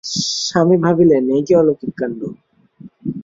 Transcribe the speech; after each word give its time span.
স্বামী 0.43 0.77
ভাবিলেন, 0.83 1.23
এ 1.29 1.39
কী 1.45 1.53
অলৌকিক 1.59 1.93
কাণ্ড! 1.99 2.21